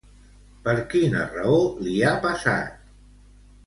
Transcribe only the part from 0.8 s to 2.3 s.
quina raó li ha